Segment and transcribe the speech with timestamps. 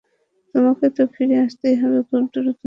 [0.55, 2.59] তোমাকে তো ফিরে আসতেই হবে, খুব দ্রুত।